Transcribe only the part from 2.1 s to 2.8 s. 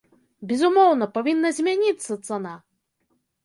цана!